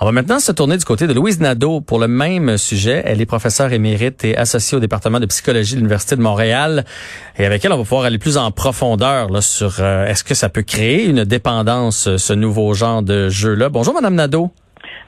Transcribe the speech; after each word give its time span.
On 0.00 0.04
va 0.04 0.12
maintenant 0.12 0.38
se 0.38 0.52
tourner 0.52 0.76
du 0.76 0.84
côté 0.84 1.08
de 1.08 1.12
Louise 1.12 1.40
Nadeau 1.40 1.80
pour 1.80 1.98
le 1.98 2.06
même 2.06 2.56
sujet. 2.56 3.02
Elle 3.04 3.20
est 3.20 3.26
professeure 3.26 3.72
émérite 3.72 4.24
et 4.24 4.36
associée 4.36 4.76
au 4.76 4.80
département 4.80 5.18
de 5.18 5.26
psychologie 5.26 5.72
de 5.72 5.78
l'Université 5.78 6.14
de 6.14 6.20
Montréal. 6.20 6.84
Et 7.36 7.44
avec 7.44 7.64
elle, 7.64 7.72
on 7.72 7.78
va 7.78 7.82
pouvoir 7.82 8.04
aller 8.04 8.18
plus 8.18 8.36
en 8.36 8.52
profondeur 8.52 9.42
sur 9.42 9.78
euh, 9.80 10.06
est-ce 10.06 10.22
que 10.22 10.36
ça 10.36 10.50
peut 10.50 10.62
créer 10.62 11.04
une 11.04 11.24
dépendance, 11.24 12.16
ce 12.16 12.32
nouveau 12.32 12.74
genre 12.74 13.02
de 13.02 13.28
jeu-là. 13.28 13.70
Bonjour, 13.70 13.92
Madame 13.92 14.14
Nadeau. 14.14 14.52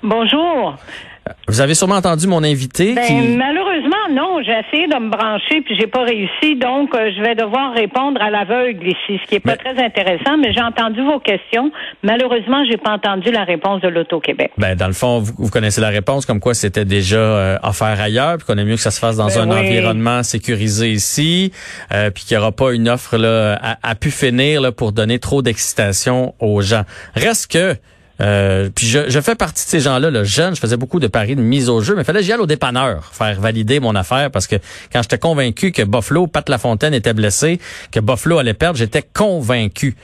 Bonjour. 0.02 0.76
Vous 1.46 1.60
avez 1.60 1.74
sûrement 1.74 1.96
entendu 1.96 2.26
mon 2.26 2.42
invité 2.42 2.94
Ben, 2.94 3.04
qui... 3.04 3.12
malheureusement, 3.36 4.08
non. 4.10 4.42
J'ai 4.42 4.58
essayé 4.66 4.86
de 4.88 4.94
me 4.98 5.10
brancher 5.10 5.60
puis 5.60 5.76
j'ai 5.78 5.86
pas 5.86 6.02
réussi. 6.02 6.56
Donc, 6.56 6.94
euh, 6.94 7.10
je 7.16 7.22
vais 7.22 7.34
devoir 7.34 7.72
répondre 7.74 8.20
à 8.20 8.30
l'aveugle 8.30 8.88
ici, 8.88 9.20
ce 9.22 9.28
qui 9.28 9.34
est 9.36 9.40
pas 9.40 9.56
très 9.56 9.78
intéressant. 9.78 10.38
Mais 10.38 10.52
j'ai 10.52 10.62
entendu 10.62 11.02
vos 11.02 11.20
questions. 11.20 11.70
Malheureusement, 12.02 12.64
j'ai 12.68 12.78
pas 12.78 12.92
entendu 12.92 13.30
la 13.30 13.44
réponse 13.44 13.80
de 13.82 13.88
l'Auto-Québec. 13.88 14.52
Ben, 14.58 14.74
dans 14.74 14.86
le 14.86 14.92
fond, 14.92 15.20
vous, 15.20 15.32
vous 15.38 15.50
connaissez 15.50 15.80
la 15.80 15.90
réponse, 15.90 16.24
comme 16.26 16.40
quoi 16.40 16.54
c'était 16.54 16.86
déjà 16.86 17.18
euh, 17.18 17.58
offert 17.62 18.00
ailleurs, 18.00 18.38
puis 18.38 18.46
qu'on 18.46 18.58
est 18.58 18.64
mieux 18.64 18.76
que 18.76 18.80
ça 18.82 18.90
se 18.90 18.98
fasse 18.98 19.16
dans 19.16 19.26
Ben 19.28 19.50
un 19.50 19.50
oui. 19.54 19.58
environnement 19.68 20.22
sécurisé 20.22 20.90
ici, 20.90 21.52
euh, 21.92 22.10
puis 22.10 22.24
qu'il 22.24 22.36
n'y 22.36 22.42
aura 22.42 22.52
pas 22.52 22.72
une 22.72 22.88
offre 22.88 23.18
là, 23.18 23.56
à, 23.62 23.76
à 23.88 23.94
pu 23.94 24.10
finir 24.10 24.62
là, 24.62 24.72
pour 24.72 24.92
donner 24.92 25.18
trop 25.18 25.42
d'excitation 25.42 26.34
aux 26.40 26.60
gens. 26.62 26.82
Reste 27.14 27.52
que 27.52 27.76
euh, 28.20 28.68
puis 28.74 28.86
je, 28.86 29.08
je 29.08 29.20
fais 29.20 29.34
partie 29.34 29.64
de 29.64 29.68
ces 29.70 29.80
gens-là, 29.80 30.10
le 30.10 30.24
jeune, 30.24 30.54
je 30.54 30.60
faisais 30.60 30.76
beaucoup 30.76 31.00
de 31.00 31.06
paris 31.06 31.36
de 31.36 31.40
mise 31.40 31.68
au 31.70 31.80
jeu, 31.80 31.94
mais 31.96 32.04
fallait 32.04 32.20
que 32.20 32.26
j'y 32.26 32.32
aille 32.32 32.40
au 32.40 32.46
dépanneur, 32.46 33.04
faire 33.12 33.40
valider 33.40 33.80
mon 33.80 33.94
affaire, 33.94 34.30
parce 34.30 34.46
que 34.46 34.56
quand 34.92 35.02
j'étais 35.02 35.18
convaincu 35.18 35.72
que 35.72 35.82
Buffalo, 35.82 36.26
Pat 36.26 36.48
Lafontaine 36.48 36.94
était 36.94 37.14
blessé, 37.14 37.58
que 37.92 38.00
Buffalo 38.00 38.38
allait 38.38 38.54
perdre, 38.54 38.78
j'étais 38.78 39.02
convaincu. 39.02 39.96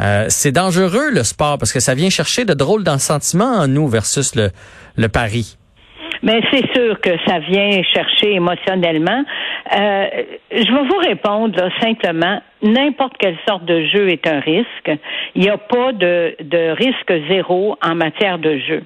Euh, 0.00 0.26
c'est 0.28 0.52
dangereux 0.52 1.10
le 1.12 1.22
sport 1.22 1.58
parce 1.58 1.72
que 1.72 1.80
ça 1.80 1.94
vient 1.94 2.10
chercher 2.10 2.44
de 2.44 2.54
drôles 2.54 2.82
dans 2.82 2.98
sentiments 2.98 3.58
en 3.58 3.68
nous 3.68 3.86
versus 3.86 4.34
le, 4.34 4.50
le 4.96 5.08
pari. 5.08 5.56
Mais 6.22 6.40
c'est 6.50 6.72
sûr 6.72 7.00
que 7.00 7.10
ça 7.26 7.38
vient 7.38 7.82
chercher 7.92 8.34
émotionnellement. 8.34 9.24
Euh, 9.76 10.06
je 10.50 10.72
vais 10.72 10.88
vous 10.88 10.98
répondre 11.06 11.56
là, 11.56 11.68
simplement. 11.80 12.40
N'importe 12.64 13.18
quelle 13.18 13.36
sorte 13.46 13.66
de 13.66 13.84
jeu 13.84 14.08
est 14.08 14.26
un 14.26 14.40
risque. 14.40 14.90
Il 15.34 15.42
n'y 15.42 15.50
a 15.50 15.58
pas 15.58 15.92
de, 15.92 16.34
de 16.40 16.70
risque 16.70 17.12
zéro 17.28 17.76
en 17.82 17.94
matière 17.94 18.38
de 18.38 18.56
jeu. 18.56 18.82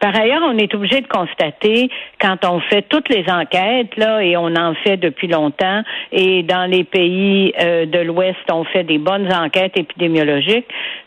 Par 0.00 0.14
ailleurs, 0.20 0.42
on 0.44 0.58
est 0.58 0.74
obligé 0.74 1.00
de 1.00 1.06
constater 1.06 1.88
quand 2.20 2.44
on 2.44 2.60
fait 2.60 2.82
toutes 2.82 3.08
les 3.08 3.24
enquêtes 3.30 3.96
là 3.96 4.22
et 4.22 4.36
on 4.36 4.54
en 4.54 4.74
fait 4.74 4.98
depuis 4.98 5.28
longtemps 5.28 5.82
et 6.10 6.42
dans 6.42 6.68
les 6.68 6.84
pays 6.84 7.54
euh, 7.58 7.86
de 7.86 8.00
l'Ouest, 8.00 8.40
on 8.50 8.64
fait 8.64 8.84
des 8.84 8.98
bonnes 8.98 9.32
enquêtes 9.32 9.78
épidémiologiques, 9.78 10.66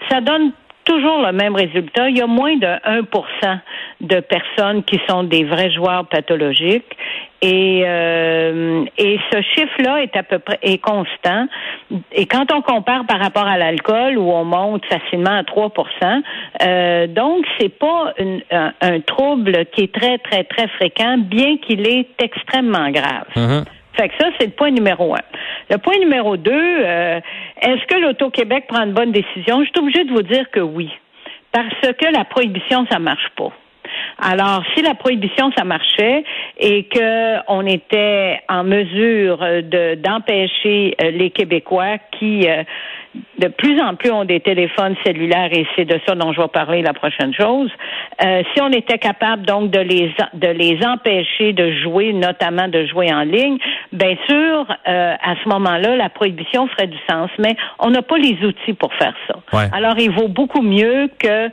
ça 0.10 0.22
donne 0.22 0.52
toujours 0.86 1.22
le 1.22 1.34
même 1.34 1.56
résultat. 1.56 2.10
Il 2.10 2.18
y 2.18 2.22
a 2.22 2.28
moins 2.28 2.56
de 2.56 2.68
1% 2.68 3.60
de 4.02 4.20
personnes 4.22 4.84
qui 4.84 5.00
sont 5.10 5.24
des 5.24 5.44
vrais 5.44 5.72
joueurs 5.72 6.08
pathologiques. 6.08 6.96
Et, 7.42 7.84
euh, 7.86 8.86
et 8.98 9.20
ce 9.32 9.42
chiffre-là 9.42 10.02
est 10.04 10.16
à 10.16 10.24
peu 10.24 10.40
près 10.40 10.58
est 10.64 10.78
constant. 10.78 11.48
Et 12.12 12.26
quand 12.26 12.52
on 12.54 12.62
compare 12.62 13.06
par 13.06 13.20
rapport 13.20 13.46
à 13.46 13.58
l'alcool, 13.58 14.18
où 14.18 14.32
on 14.32 14.46
monte 14.46 14.86
facilement 14.86 15.38
à 15.38 15.44
3% 15.44 16.22
euh, 16.64 17.08
donc 17.08 17.46
c'est 17.60 17.78
pas 17.78 18.14
une- 18.18 18.42
un, 18.52 18.74
un 18.82 19.00
trouble 19.02 19.66
qui 19.74 19.84
est 19.84 19.94
très, 19.94 20.18
très, 20.20 20.44
très 20.46 20.68
fréquent, 20.70 21.18
bien 21.18 21.58
qu'il 21.58 21.88
est 21.88 22.08
extrêmement 22.20 22.90
grave. 22.90 23.26
Fait 23.94 24.10
que 24.10 24.16
ça, 24.20 24.28
c'est 24.40 24.48
le 24.48 24.52
point 24.52 24.72
numéro 24.72 25.14
un. 25.16 25.22
Le 25.70 25.78
point 25.78 25.98
numéro 26.00 26.36
deux, 26.38 26.52
euh, 26.54 27.20
est-ce 27.62 27.86
que 27.86 28.00
l'Auto-Québec 28.00 28.66
prend 28.68 28.84
une 28.84 28.94
bonne 28.94 29.12
décision? 29.12 29.62
Je 29.64 29.70
suis 29.70 29.80
obligée 29.80 30.04
de 30.04 30.12
vous 30.12 30.22
dire 30.24 30.50
que 30.52 30.60
oui. 30.60 30.90
Parce 31.52 31.80
que 31.82 32.12
la 32.14 32.26
prohibition, 32.26 32.86
ça 32.92 33.00
marche 33.00 33.30
pas. 33.38 33.52
Alors, 34.18 34.64
si 34.74 34.82
la 34.82 34.96
prohibition, 34.96 35.52
ça 35.58 35.66
marchait 35.66 36.24
et 36.58 36.84
que 36.86 37.38
on 37.50 37.66
était 37.66 38.40
en 38.48 38.64
mesure 38.64 39.44
euh, 39.44 39.62
de 39.62 39.96
d'empêcher 39.96 40.96
euh, 41.02 41.12
les 41.12 41.32
Québécois 41.32 41.98
qui 42.18 42.48
euh, 42.48 42.64
de 43.40 43.48
plus 43.48 43.80
en 43.82 43.96
plus 43.96 44.12
ont 44.12 44.26
des 44.26 44.40
téléphones 44.40 44.96
cellulaires 45.06 45.50
et 45.52 45.66
c'est 45.76 45.86
de 45.86 46.00
ça 46.08 46.16
dont 46.16 46.32
je 46.34 46.42
vais 46.42 46.48
parler 46.48 46.82
la 46.82 46.94
prochaine 46.94 47.34
chose. 47.34 47.70
Euh, 48.24 48.44
si 48.54 48.62
on 48.62 48.70
était 48.70 48.98
capable 48.98 49.46
donc 49.46 49.72
de 49.72 49.80
les 49.80 50.14
de 50.34 50.48
les 50.48 50.80
empêcher 50.86 51.54
de 51.54 51.72
jouer, 51.84 52.14
notamment 52.14 52.68
de 52.68 52.86
jouer 52.86 53.14
en 53.14 53.22
ligne, 53.24 53.58
bien 53.92 54.16
sûr, 54.28 54.66
euh, 54.88 55.14
à 55.22 55.36
ce 55.44 55.50
moment-là, 55.50 55.96
la 55.96 56.10
prohibition 56.10 56.68
ferait 56.68 56.88
du 56.88 56.98
sens. 57.10 57.30
Mais 57.40 57.56
on 57.80 57.90
n'a 57.90 58.02
pas 58.02 58.18
les 58.18 58.38
outils 58.46 58.74
pour 58.74 58.94
faire 58.96 59.14
ça. 59.28 59.36
Ouais. 59.54 59.68
Alors, 59.74 59.98
il 59.98 60.12
vaut 60.12 60.28
beaucoup 60.28 60.62
mieux 60.62 61.10
que 61.20 61.48
euh, 61.48 61.50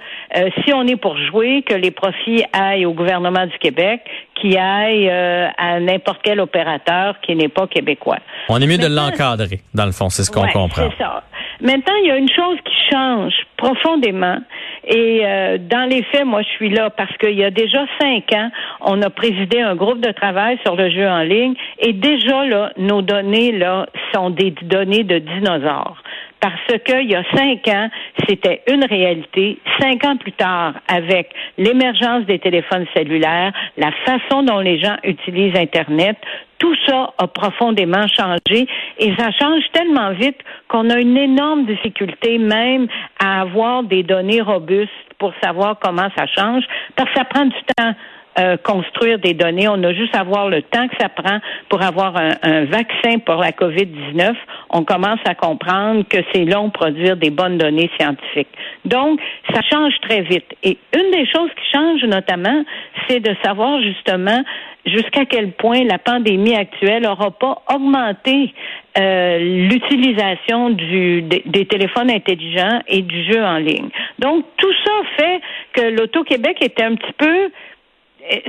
si 0.64 0.72
on 0.72 0.86
est 0.86 0.96
pour 0.96 1.16
jouer, 1.16 1.62
que 1.62 1.74
les 1.74 1.90
profits 1.90 2.44
aillent 2.52 2.86
au 2.86 2.92
gouvernement 2.92 3.46
du 3.46 3.58
Québec, 3.58 4.02
qui 4.34 4.56
aillent 4.56 5.08
euh, 5.10 5.48
à 5.58 5.80
n'importe 5.80 6.20
quel 6.22 6.40
opérateur 6.40 7.16
qui 7.22 7.34
n'est 7.36 7.48
pas 7.48 7.66
québécois. 7.66 8.18
On 8.48 8.60
est 8.60 8.66
mieux 8.66 8.78
de 8.78 8.86
l'encadrer, 8.86 9.60
dans 9.74 9.86
le 9.86 9.92
fond, 9.92 10.08
c'est 10.08 10.22
ce 10.24 10.30
qu'on 10.30 10.42
Ouais, 10.42 10.52
comprend. 10.52 10.88
C'est 10.90 11.02
ça. 11.02 11.22
Maintenant, 11.72 11.94
il 12.02 12.08
y 12.08 12.10
a 12.10 12.18
une 12.18 12.28
chose 12.28 12.58
qui 12.66 12.74
change 12.90 13.32
profondément. 13.56 14.36
Et 14.84 15.22
euh, 15.24 15.56
dans 15.56 15.88
les 15.88 16.02
faits, 16.02 16.26
moi, 16.26 16.42
je 16.42 16.48
suis 16.48 16.68
là 16.68 16.90
parce 16.90 17.16
qu'il 17.16 17.32
y 17.32 17.44
a 17.44 17.50
déjà 17.50 17.86
cinq 17.98 18.30
ans, 18.34 18.50
on 18.82 19.00
a 19.00 19.08
présidé 19.08 19.62
un 19.62 19.74
groupe 19.74 20.00
de 20.00 20.12
travail 20.12 20.58
sur 20.66 20.76
le 20.76 20.90
jeu 20.90 21.08
en 21.08 21.22
ligne. 21.22 21.54
Et 21.78 21.94
déjà, 21.94 22.44
là, 22.44 22.72
nos 22.76 23.00
données, 23.00 23.52
là, 23.52 23.86
sont 24.12 24.28
des 24.28 24.50
données 24.50 25.04
de 25.04 25.18
dinosaures. 25.18 26.02
Parce 26.42 26.82
qu'il 26.84 27.08
y 27.08 27.14
a 27.14 27.22
cinq 27.36 27.68
ans, 27.68 27.88
c'était 28.28 28.62
une 28.66 28.84
réalité. 28.84 29.60
Cinq 29.80 30.04
ans 30.04 30.16
plus 30.16 30.32
tard, 30.32 30.74
avec 30.88 31.30
l'émergence 31.56 32.26
des 32.26 32.40
téléphones 32.40 32.84
cellulaires, 32.96 33.52
la 33.76 33.92
façon 34.04 34.42
dont 34.42 34.58
les 34.58 34.80
gens 34.80 34.96
utilisent 35.04 35.56
Internet, 35.56 36.16
tout 36.58 36.74
ça 36.84 37.12
a 37.16 37.28
profondément 37.28 38.06
changé 38.08 38.66
et 38.98 39.14
ça 39.16 39.30
change 39.30 39.62
tellement 39.72 40.10
vite 40.14 40.38
qu'on 40.66 40.90
a 40.90 40.98
une 40.98 41.16
énorme 41.16 41.64
difficulté 41.64 42.38
même 42.38 42.88
à 43.20 43.42
avoir 43.42 43.84
des 43.84 44.02
données 44.02 44.40
robustes 44.40 44.90
pour 45.20 45.32
savoir 45.40 45.78
comment 45.80 46.08
ça 46.16 46.26
change 46.26 46.64
parce 46.96 47.08
que 47.10 47.18
ça 47.18 47.24
prend 47.24 47.44
du 47.44 47.62
temps. 47.76 47.94
Euh, 48.38 48.56
construire 48.56 49.18
des 49.18 49.34
données. 49.34 49.68
On 49.68 49.82
a 49.82 49.92
juste 49.92 50.16
à 50.16 50.22
voir 50.22 50.48
le 50.48 50.62
temps 50.62 50.88
que 50.88 50.94
ça 51.00 51.08
prend 51.08 51.38
pour 51.68 51.82
avoir 51.82 52.16
un, 52.16 52.32
un 52.42 52.64
vaccin 52.64 53.18
pour 53.24 53.36
la 53.36 53.50
COVID-19. 53.50 54.34
On 54.70 54.84
commence 54.84 55.20
à 55.24 55.34
comprendre 55.34 56.04
que 56.08 56.18
c'est 56.32 56.44
long 56.44 56.68
de 56.68 56.72
produire 56.72 57.16
des 57.16 57.30
bonnes 57.30 57.58
données 57.58 57.90
scientifiques. 57.98 58.48
Donc, 58.84 59.20
ça 59.52 59.60
change 59.70 59.92
très 60.02 60.22
vite. 60.22 60.46
Et 60.62 60.78
une 60.94 61.10
des 61.10 61.26
choses 61.26 61.50
qui 61.50 61.72
change 61.72 62.02
notamment, 62.04 62.64
c'est 63.08 63.20
de 63.20 63.34
savoir 63.42 63.80
justement 63.82 64.42
jusqu'à 64.84 65.24
quel 65.24 65.52
point 65.52 65.84
la 65.84 65.98
pandémie 65.98 66.54
actuelle 66.54 67.02
n'aura 67.04 67.30
pas 67.30 67.62
augmenté 67.72 68.52
euh, 68.98 69.38
l'utilisation 69.38 70.70
du, 70.70 71.22
des, 71.22 71.66
téléphones 71.66 72.10
intelligents 72.10 72.80
et 72.88 73.02
du 73.02 73.24
jeu 73.30 73.42
en 73.42 73.58
ligne. 73.58 73.88
Donc, 74.18 74.44
tout 74.56 74.72
ça 74.84 74.92
fait 75.16 75.40
que 75.72 75.82
l'Auto-Québec 75.82 76.58
était 76.60 76.82
un 76.82 76.94
petit 76.94 77.12
peu 77.16 77.50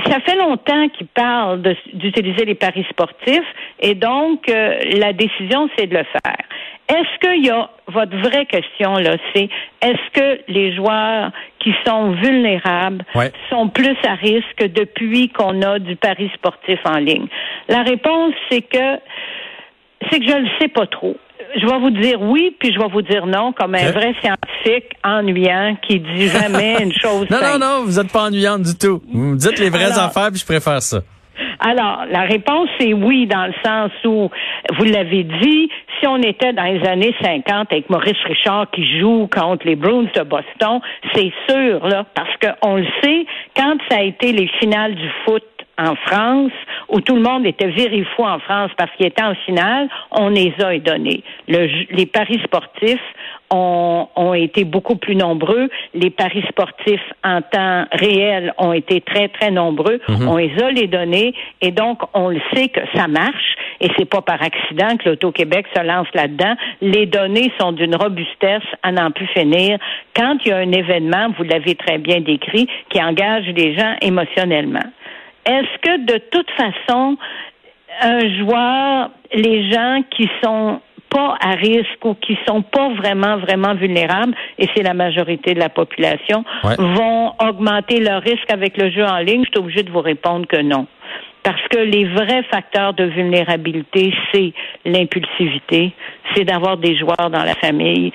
ça 0.05 0.19
fait 0.21 0.35
longtemps 0.35 0.87
qu'il 0.89 1.07
parle 1.07 1.61
de- 1.61 1.75
d'utiliser 1.93 2.45
les 2.45 2.55
paris 2.55 2.85
sportifs 2.89 3.47
et 3.79 3.95
donc 3.95 4.47
euh, 4.49 4.77
la 4.97 5.13
décision 5.13 5.69
c'est 5.77 5.87
de 5.87 5.97
le 5.97 6.03
faire. 6.03 6.37
Est-ce 6.89 7.19
qu'il 7.19 7.45
y 7.45 7.49
a 7.49 7.69
votre 7.87 8.15
vraie 8.17 8.45
question 8.45 8.95
là, 8.97 9.15
c'est 9.33 9.49
est-ce 9.81 10.09
que 10.13 10.41
les 10.47 10.75
joueurs 10.75 11.31
qui 11.59 11.73
sont 11.85 12.11
vulnérables 12.11 13.03
Ouais. 13.15 13.31
sont 13.49 13.69
plus 13.69 13.95
à 14.05 14.13
risque 14.15 14.63
depuis 14.73 15.29
qu'on 15.29 15.61
a 15.61 15.79
du 15.79 15.95
pari 15.95 16.29
sportif 16.35 16.79
en 16.85 16.97
ligne? 16.97 17.27
La 17.69 17.81
réponse 17.83 18.33
c'est 18.51 18.61
que 18.61 18.99
c'est 20.11 20.19
que 20.19 20.27
je 20.27 20.37
ne 20.37 20.47
sais 20.59 20.67
pas 20.67 20.85
trop. 20.85 21.15
Je 21.55 21.65
vais 21.67 21.79
vous 21.79 21.89
dire 21.91 22.21
oui, 22.21 22.55
puis 22.59 22.73
je 22.73 22.79
vais 22.79 22.87
vous 22.87 23.01
dire 23.01 23.25
non, 23.25 23.51
comme 23.53 23.75
un 23.75 23.91
vrai 23.91 24.13
scientifique 24.21 24.91
ennuyant 25.03 25.77
qui 25.87 25.99
dit 25.99 26.27
jamais 26.27 26.77
une 26.81 26.93
chose 27.01 27.27
Non, 27.29 27.37
non, 27.37 27.43
simple. 27.43 27.59
non, 27.59 27.83
vous 27.85 27.99
êtes 27.99 28.11
pas 28.11 28.23
ennuyante 28.27 28.61
du 28.63 28.75
tout. 28.77 29.01
Vous 29.11 29.19
me 29.19 29.37
dites 29.37 29.59
les 29.59 29.69
vraies 29.69 29.85
Alors- 29.91 30.05
affaires, 30.05 30.29
puis 30.31 30.39
je 30.39 30.45
préfère 30.45 30.81
ça. 30.81 30.99
Alors, 31.59 32.03
la 32.11 32.21
réponse 32.21 32.69
est 32.79 32.93
oui, 32.93 33.25
dans 33.25 33.47
le 33.47 33.53
sens 33.65 33.91
où, 34.05 34.29
vous 34.77 34.83
l'avez 34.83 35.23
dit, 35.23 35.69
si 35.99 36.07
on 36.07 36.17
était 36.17 36.53
dans 36.53 36.63
les 36.63 36.85
années 36.87 37.15
50 37.23 37.71
avec 37.71 37.89
Maurice 37.89 38.17
Richard 38.25 38.69
qui 38.71 38.99
joue 38.99 39.27
contre 39.33 39.65
les 39.65 39.75
Bruins 39.75 40.05
de 40.15 40.21
Boston, 40.23 40.79
c'est 41.15 41.31
sûr, 41.49 41.87
là, 41.87 42.05
parce 42.13 42.29
qu'on 42.61 42.75
le 42.75 42.85
sait, 43.03 43.25
quand 43.55 43.77
ça 43.89 43.97
a 43.97 44.01
été 44.03 44.31
les 44.31 44.47
finales 44.59 44.93
du 44.93 45.09
foot 45.25 45.43
en 45.77 45.95
France, 45.95 46.51
où 46.89 47.01
tout 47.01 47.15
le 47.15 47.21
monde 47.21 47.45
était 47.45 47.71
fou 48.15 48.23
en 48.23 48.39
France 48.39 48.71
parce 48.77 48.91
qu'il 48.95 49.05
était 49.05 49.23
en 49.23 49.35
finale, 49.45 49.89
on 50.11 50.29
les 50.29 50.53
a 50.63 50.77
donnés. 50.79 51.23
les 51.47 52.05
paris 52.05 52.39
sportifs 52.43 53.01
ont, 53.51 54.07
ont, 54.15 54.33
été 54.33 54.63
beaucoup 54.63 54.95
plus 54.95 55.15
nombreux. 55.15 55.69
Les 55.93 56.09
paris 56.09 56.43
sportifs 56.49 57.13
en 57.23 57.41
temps 57.41 57.85
réel 57.91 58.53
ont 58.57 58.73
été 58.73 59.01
très, 59.01 59.29
très 59.29 59.51
nombreux. 59.51 59.99
Mhm. 60.07 60.27
On 60.27 60.37
les 60.37 60.51
a 60.61 60.71
les 60.71 60.87
données 60.87 61.33
et 61.61 61.71
donc 61.71 62.01
on 62.13 62.29
le 62.29 62.41
sait 62.53 62.69
que 62.69 62.81
ça 62.95 63.07
marche 63.07 63.55
et 63.79 63.89
c'est 63.97 64.09
pas 64.09 64.21
par 64.21 64.41
accident 64.41 64.97
que 64.97 65.09
l'Auto-Québec 65.09 65.67
se 65.75 65.83
lance 65.83 66.07
là-dedans. 66.13 66.55
Les 66.81 67.05
données 67.05 67.51
sont 67.59 67.71
d'une 67.71 67.95
robustesse 67.95 68.63
à 68.81 68.91
n'en 68.91 69.11
plus 69.11 69.27
finir. 69.27 69.77
Quand 70.15 70.37
il 70.45 70.49
y 70.49 70.51
a 70.51 70.57
un 70.57 70.71
événement, 70.71 71.27
vous 71.37 71.43
l'avez 71.43 71.75
très 71.75 71.97
bien 71.97 72.21
décrit, 72.21 72.67
qui 72.89 73.01
engage 73.01 73.45
les 73.47 73.75
gens 73.75 73.95
émotionnellement. 74.01 74.83
Est-ce 75.45 75.77
que 75.81 76.05
de 76.05 76.17
toute 76.31 76.49
façon, 76.51 77.17
un 78.01 78.19
joueur, 78.37 79.09
les 79.33 79.71
gens 79.71 80.01
qui 80.11 80.29
sont 80.43 80.79
pas 81.09 81.37
à 81.41 81.51
risque 81.51 82.03
ou 82.03 82.15
qui 82.15 82.37
sont 82.47 82.63
pas 82.63 82.89
vraiment, 82.89 83.37
vraiment 83.37 83.75
vulnérables, 83.75 84.33
et 84.57 84.67
c'est 84.75 84.83
la 84.83 84.93
majorité 84.93 85.53
de 85.53 85.59
la 85.59 85.69
population, 85.69 86.43
vont 86.63 87.33
augmenter 87.39 87.99
leur 87.99 88.21
risque 88.21 88.51
avec 88.51 88.77
le 88.77 88.89
jeu 88.89 89.05
en 89.05 89.17
ligne? 89.17 89.43
Je 89.45 89.51
suis 89.51 89.59
obligé 89.59 89.83
de 89.83 89.91
vous 89.91 90.01
répondre 90.01 90.47
que 90.47 90.61
non. 90.61 90.87
Parce 91.43 91.61
que 91.69 91.77
les 91.77 92.05
vrais 92.05 92.43
facteurs 92.43 92.93
de 92.93 93.03
vulnérabilité, 93.03 94.13
c'est 94.33 94.53
l'impulsivité, 94.85 95.91
c'est 96.33 96.45
d'avoir 96.45 96.77
des 96.77 96.95
joueurs 96.97 97.29
dans 97.29 97.43
la 97.43 97.53
famille, 97.55 98.13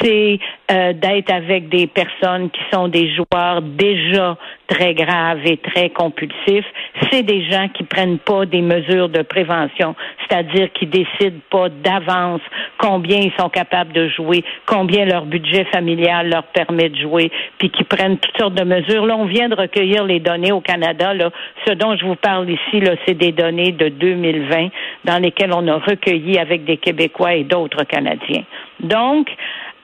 c'est 0.00 0.38
euh, 0.70 0.92
d'être 0.92 1.32
avec 1.32 1.68
des 1.68 1.86
personnes 1.86 2.50
qui 2.50 2.60
sont 2.72 2.88
des 2.88 3.14
joueurs 3.14 3.62
déjà 3.62 4.36
très 4.66 4.94
graves 4.94 5.40
et 5.44 5.56
très 5.56 5.90
compulsifs. 5.90 6.66
C'est 7.10 7.22
des 7.22 7.50
gens 7.50 7.68
qui 7.68 7.84
prennent 7.84 8.18
pas 8.18 8.44
des 8.44 8.60
mesures 8.60 9.08
de 9.08 9.22
prévention, 9.22 9.94
c'est-à-dire 10.20 10.70
qui 10.74 10.86
décident 10.86 11.40
pas 11.50 11.68
d'avance 11.68 12.42
combien 12.78 13.18
ils 13.18 13.32
sont 13.38 13.48
capables 13.48 13.92
de 13.92 14.08
jouer, 14.08 14.44
combien 14.66 15.04
leur 15.06 15.24
budget 15.24 15.64
familial 15.72 16.28
leur 16.28 16.44
permet 16.44 16.90
de 16.90 16.96
jouer, 16.96 17.30
puis 17.58 17.70
qui 17.70 17.84
prennent 17.84 18.18
toutes 18.18 18.36
sortes 18.38 18.54
de 18.54 18.64
mesures. 18.64 19.06
Là, 19.06 19.16
on 19.16 19.24
vient 19.24 19.48
de 19.48 19.54
recueillir 19.54 20.04
les 20.04 20.20
données 20.20 20.52
au 20.52 20.60
Canada. 20.60 21.14
Là, 21.14 21.30
ce 21.66 21.72
dont 21.72 21.96
je 21.96 22.04
vous 22.04 22.16
parle 22.16 22.48
ici, 22.50 22.80
là, 22.80 22.94
c'est 23.06 23.14
des 23.14 23.32
données 23.32 23.72
de 23.72 23.88
2020 23.88 24.68
dans 25.04 25.18
lesquelles 25.18 25.52
on 25.52 25.66
a 25.68 25.78
recueilli 25.78 26.38
avec 26.38 26.64
des 26.64 26.76
Québécois 26.76 27.34
et 27.34 27.44
d'autres 27.44 27.84
Canadiens. 27.84 28.44
Donc, 28.80 29.28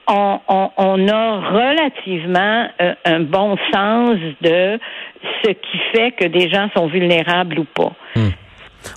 on, 0.07 1.07
a 1.07 1.39
relativement 1.51 2.67
euh, 2.81 2.93
un 3.05 3.19
bon 3.21 3.57
sens 3.73 4.17
de 4.41 4.79
ce 5.43 5.49
qui 5.49 5.77
fait 5.93 6.11
que 6.11 6.25
des 6.25 6.49
gens 6.49 6.69
sont 6.75 6.87
vulnérables 6.87 7.59
ou 7.59 7.65
pas. 7.65 7.91
Hmm. 8.15 8.29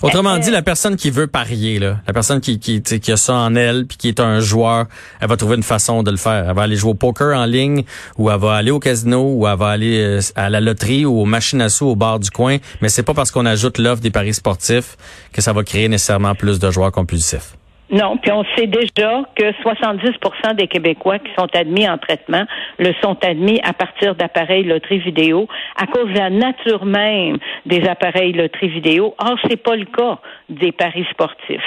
Autrement 0.01 0.37
dit, 0.37 0.51
la 0.51 0.61
personne 0.61 0.95
qui 0.95 1.09
veut 1.09 1.27
parier, 1.27 1.79
la 1.79 2.13
personne 2.13 2.39
qui, 2.41 2.59
qui, 2.59 2.81
qui 2.81 3.11
a 3.11 3.17
ça 3.17 3.33
en 3.33 3.55
elle, 3.55 3.85
puis 3.85 3.97
qui 3.97 4.07
est 4.07 4.19
un 4.19 4.39
joueur, 4.39 4.85
elle 5.19 5.27
va 5.27 5.35
trouver 5.35 5.55
une 5.55 5.63
façon 5.63 6.03
de 6.03 6.11
le 6.11 6.17
faire. 6.17 6.45
Elle 6.47 6.55
va 6.55 6.63
aller 6.63 6.75
jouer 6.75 6.91
au 6.91 6.95
poker 6.95 7.37
en 7.37 7.45
ligne, 7.45 7.83
ou 8.17 8.29
elle 8.29 8.39
va 8.39 8.55
aller 8.55 8.71
au 8.71 8.79
casino, 8.79 9.33
ou 9.33 9.47
elle 9.47 9.57
va 9.57 9.69
aller 9.69 9.99
euh, 9.99 10.19
à 10.35 10.49
la 10.49 10.61
loterie 10.61 11.05
ou 11.05 11.19
aux 11.19 11.25
machines 11.25 11.61
à 11.61 11.69
sous 11.69 11.87
au 11.87 11.95
bar 11.95 12.19
du 12.19 12.29
coin. 12.29 12.57
Mais 12.81 12.89
c'est 12.89 13.03
pas 13.03 13.13
parce 13.13 13.31
qu'on 13.31 13.45
ajoute 13.45 13.77
l'offre 13.77 14.01
des 14.01 14.11
paris 14.11 14.33
sportifs 14.33 14.95
que 15.33 15.41
ça 15.41 15.53
va 15.53 15.63
créer 15.63 15.89
nécessairement 15.89 16.35
plus 16.35 16.59
de 16.59 16.71
joueurs 16.71 16.91
compulsifs. 16.91 17.55
Non, 17.91 18.17
puis 18.17 18.31
on 18.31 18.43
sait 18.55 18.67
déjà 18.67 19.23
que 19.35 19.51
70% 19.63 20.55
des 20.55 20.67
Québécois 20.67 21.17
qui 21.17 21.31
sont 21.35 21.47
admis 21.55 21.89
en 21.89 21.97
traitement 21.97 22.43
le 22.77 22.93
sont 23.01 23.17
admis 23.23 23.59
à 23.63 23.73
partir 23.73 24.13
d'appareils 24.13 24.63
loterie 24.63 24.99
vidéo 24.99 25.47
à 25.75 25.87
cause 25.87 26.07
de 26.13 26.17
la 26.17 26.29
nature 26.29 26.85
même 26.85 27.37
des 27.65 27.87
appareils 27.87 28.33
loterie 28.33 28.69
vidéo. 28.69 29.15
Or, 29.17 29.37
c'est 29.47 29.57
pas 29.57 29.75
le 29.75 29.85
cas 29.85 30.19
des 30.49 30.71
paris 30.71 31.05
sportifs. 31.09 31.61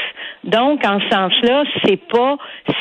Donc, 0.44 0.84
en 0.86 1.00
ce 1.00 1.08
sens-là, 1.08 1.64
c'est 1.84 2.00
pas 2.08 2.36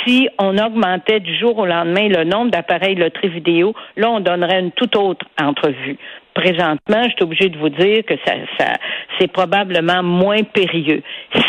si 0.05 0.29
on 0.37 0.57
augmentait 0.59 1.19
du 1.19 1.35
jour 1.37 1.57
au 1.57 1.65
lendemain 1.65 2.09
le 2.09 2.23
nombre 2.23 2.51
d'appareils 2.51 2.95
loterie 2.95 3.29
vidéo, 3.29 3.73
là, 3.97 4.11
on 4.11 4.19
donnerait 4.19 4.59
une 4.59 4.71
toute 4.71 4.95
autre 4.95 5.25
entrevue 5.41 5.97
présentement, 6.33 7.03
je 7.03 7.09
suis 7.09 7.23
obligée 7.23 7.49
de 7.49 7.57
vous 7.57 7.69
dire 7.69 8.03
que 8.05 8.15
ça, 8.25 8.33
ça 8.57 8.73
c'est 9.19 9.31
probablement 9.31 10.03
moins 10.03 10.43
périlleux. 10.43 11.03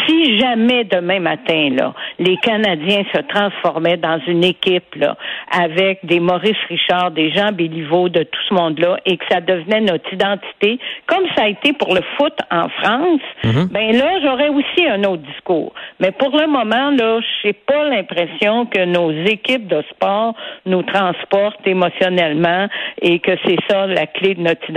Si 0.07 0.39
jamais 0.39 0.85
demain 0.85 1.21
matin, 1.21 1.71
là, 1.77 1.95
les 2.19 2.37
Canadiens 2.39 3.05
se 3.15 3.21
transformaient 3.23 3.97
dans 3.97 4.21
une 4.27 4.45
équipe 4.45 4.95
là, 4.97 5.17
avec 5.51 6.05
des 6.05 6.21
Maurice 6.21 6.57
Richard, 6.69 7.13
des 7.13 7.31
Jean 7.33 7.53
Béliveau, 7.53 8.09
de 8.09 8.23
tout 8.23 8.41
ce 8.49 8.55
monde-là, 8.55 8.99
et 9.07 9.17
que 9.17 9.25
ça 9.31 9.41
devenait 9.41 9.81
notre 9.81 10.13
identité, 10.13 10.79
comme 11.07 11.25
ça 11.37 11.45
a 11.45 11.49
été 11.49 11.73
pour 11.73 11.95
le 11.95 12.01
foot 12.17 12.35
en 12.51 12.69
France, 12.69 13.21
mhm. 13.45 13.69
ben 13.71 13.97
là, 13.97 14.21
j'aurais 14.23 14.49
aussi 14.49 14.87
un 14.87 15.05
autre 15.05 15.23
discours. 15.23 15.73
Mais 16.01 16.11
pour 16.13 16.37
le 16.37 16.47
moment, 16.47 16.91
là, 16.91 17.21
j'ai 17.43 17.53
pas 17.53 17.85
l'impression 17.85 18.67
que 18.67 18.85
nos 18.85 19.11
équipes 19.27 19.69
de 19.69 19.83
sport 19.91 20.35
nous 20.67 20.83
transportent 20.83 21.67
émotionnellement 21.67 22.69
et 23.01 23.19
que 23.21 23.33
c'est 23.45 23.59
ça 23.69 23.87
la 23.87 24.07
clé 24.07 24.35
de 24.35 24.41
notre 24.41 24.72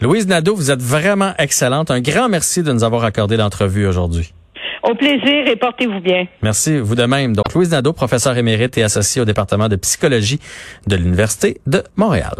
Louise 0.00 0.26
Nadeau, 0.26 0.54
vous 0.54 0.70
êtes 0.70 0.82
vraiment 0.82 1.32
excellente. 1.38 1.90
Un 1.90 2.00
grand 2.00 2.28
merci 2.28 2.62
de 2.62 2.72
nous 2.72 2.84
avoir 2.84 3.04
accordé 3.04 3.36
l'entrevue 3.36 3.86
aujourd'hui. 3.86 4.32
Au 4.82 4.94
plaisir 4.94 5.48
et 5.48 5.56
portez-vous 5.56 6.00
bien. 6.00 6.26
Merci, 6.42 6.78
vous 6.78 6.94
de 6.94 7.04
même. 7.04 7.34
Donc, 7.34 7.52
Louise 7.54 7.70
Nadeau, 7.70 7.92
professeure 7.92 8.36
émérite 8.36 8.78
et 8.78 8.84
associée 8.84 9.20
au 9.20 9.24
département 9.24 9.68
de 9.68 9.76
psychologie 9.76 10.38
de 10.86 10.96
l'Université 10.96 11.60
de 11.66 11.82
Montréal. 11.96 12.36